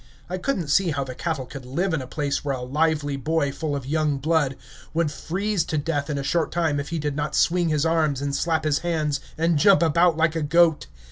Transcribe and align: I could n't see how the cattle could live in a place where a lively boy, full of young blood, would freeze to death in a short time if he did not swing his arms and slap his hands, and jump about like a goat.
I 0.31 0.39
could 0.39 0.57
n't 0.57 0.71
see 0.71 0.89
how 0.89 1.03
the 1.03 1.13
cattle 1.13 1.45
could 1.45 1.63
live 1.63 1.93
in 1.93 2.01
a 2.01 2.07
place 2.07 2.43
where 2.43 2.55
a 2.55 2.63
lively 2.63 3.17
boy, 3.17 3.51
full 3.51 3.75
of 3.75 3.85
young 3.85 4.17
blood, 4.17 4.55
would 4.95 5.11
freeze 5.11 5.63
to 5.65 5.77
death 5.77 6.09
in 6.09 6.17
a 6.17 6.23
short 6.23 6.51
time 6.51 6.79
if 6.79 6.89
he 6.89 6.97
did 6.97 7.15
not 7.15 7.35
swing 7.35 7.69
his 7.69 7.85
arms 7.85 8.19
and 8.19 8.35
slap 8.35 8.63
his 8.63 8.79
hands, 8.79 9.19
and 9.37 9.59
jump 9.59 9.83
about 9.83 10.17
like 10.17 10.35
a 10.35 10.41
goat. 10.41 10.87